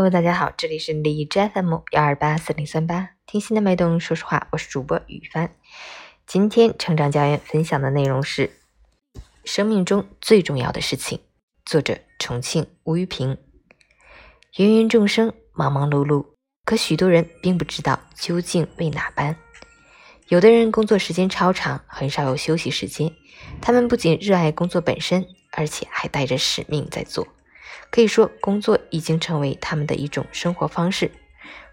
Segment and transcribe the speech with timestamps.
[0.00, 5.52] Hello，大家好，这里是李斋 FM 幺二八四零三八，听心的脉动，说实话，我是主播雨帆。
[6.24, 8.52] 今天成长家园分享的内容是
[9.44, 11.18] 生命中最重要的事情。
[11.64, 13.36] 作者：重庆吴玉平。
[14.54, 16.24] 芸芸众生，忙忙碌碌，
[16.64, 19.34] 可许多人并不知道究竟为哪般。
[20.28, 23.12] 有的人工作时间超长，很少有休息时间。
[23.60, 27.26] 他们不仅热爱工作本身，而且还带着使命在做。
[27.90, 31.10] 可以说，工作已经成为他们的一种生活方式，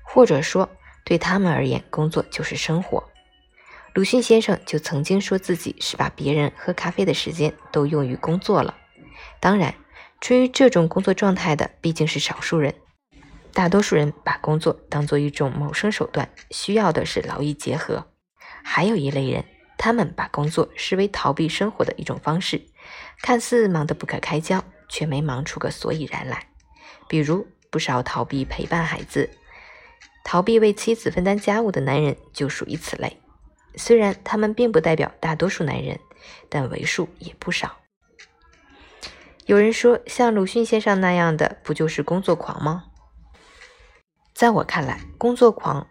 [0.03, 0.69] 或者说，
[1.03, 3.03] 对他们而言，工作就是生活。
[3.93, 8.75] 鲁迅先生就曾经说自己是把别人喝咖啡的时间都用于工作了。
[9.39, 9.75] 当然，
[10.19, 12.75] 处于这种工作状态的毕竟是少数人，
[13.53, 18.07] 大多数人把工作当做一种谋生手段，需要的是劳逸结合。
[18.63, 19.45] 还有一类人，
[19.77, 22.65] 他们把工作视为逃避生活的一种方式，
[23.21, 24.63] 看似忙得不可开交。
[24.89, 26.47] 却没忙出个所以然来，
[27.07, 29.29] 比如不少逃避陪伴孩子、
[30.23, 33.19] 逃避为妻子分担家务的男人就属于此类。
[33.75, 35.99] 虽然他们并不代表大多数男人，
[36.49, 37.77] 但为数也不少。
[39.45, 42.85] 有人说，像鲁迅先生那样的，不就是工作狂吗？
[44.33, 45.87] 在我看来，工作狂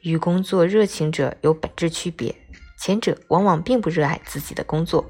[0.00, 2.36] 与工作热情者有本质区别。
[2.76, 5.08] 前者往往并不热爱自己的工作，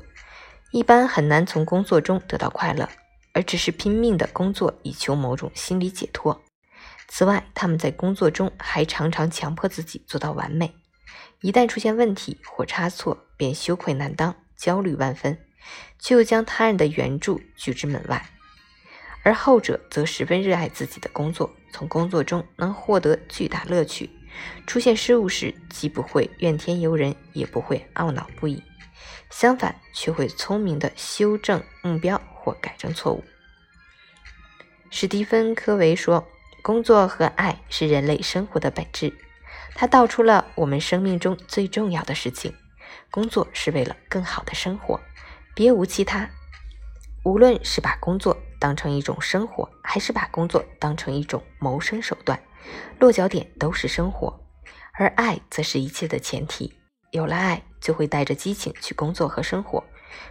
[0.72, 2.86] 一般很难从工作中得到快乐。
[3.33, 6.42] 而只是拼命的工作以求某种心理解脱。
[7.08, 10.74] 此外，他们在工作中还常常强迫自己做到完美，
[11.41, 15.39] 一旦出现问题或差错，便羞愧难当、焦虑万分，
[15.98, 18.24] 却又将他人的援助拒之门外。
[19.24, 24.11] 而后者则十分热爱自己的工作，从工作中能获得巨大乐趣。
[24.67, 28.62] 出现失误时，既不会怨天尤人，也不会懊恼不已。
[29.30, 33.22] 相反，却会聪明的修正目标或改正错误。
[34.90, 36.26] 史蒂芬·科维说
[36.60, 39.14] ：“工作和爱是人类生活的本质。”
[39.74, 42.55] 他道出了我们生命中最重要的事情：
[43.11, 45.00] 工作是为了更好的生活，
[45.55, 46.28] 别无其他。
[47.24, 52.42] 无论是把工作当成一种生活，还是把工作当成一种谋生手段，
[52.98, 54.44] 落脚点都是生活，
[54.94, 56.74] 而爱则是一切的前提。
[57.12, 57.62] 有了爱。
[57.83, 59.83] 就会带着激情去工作和生活，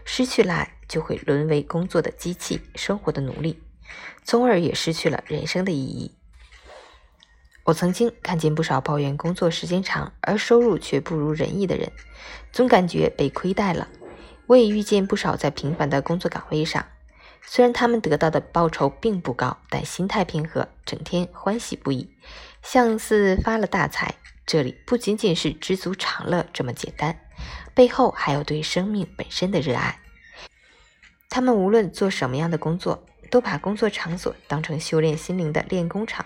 [0.06, 3.62] 失去了爱，就会沦为工作的机器、生活的奴隶，
[4.24, 6.16] 从而也失去了人生的意义。
[7.66, 11.92] 我曾经看见不少抱怨工作时间长而收入却不如人意的人，
[12.52, 13.88] 总感觉被亏待了。
[14.48, 16.86] 我也遇见不少在平凡的工作岗位上，
[17.44, 22.10] 虽然他们得到的报酬并不高，但心态平和，整天欢喜不已，
[22.64, 24.16] 像似发了大财。
[24.46, 27.20] 这里不仅仅是知足常乐这么简单。
[27.74, 30.00] 背后还有对生命本身的热爱。
[31.30, 36.26] 他们无论做什么样的工作，都把工作场所当成修炼心灵的练功场，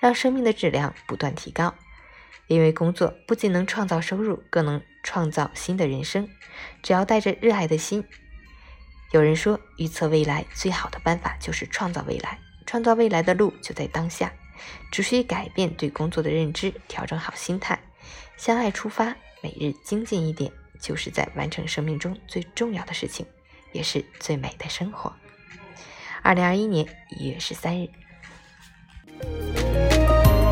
[0.00, 1.74] 让生命的质量不断提高。
[2.48, 6.28] 因为工作不仅能创造收入，更能创造新的人生。
[6.82, 8.04] 只要带着热爱的心，
[9.12, 12.38] 有人说，预测未来最好的办法就是创造未来。
[12.66, 14.32] 创造未来的路就在当下，
[14.90, 17.78] 只需改变对工作的认知，调整好心态，
[18.36, 19.14] 向爱出发。
[19.42, 23.26] 每日精进一点，就是在完成生命中最重要的事情，
[23.72, 25.12] 也是最美的生活。
[26.22, 27.88] 二零二一年一月十三日，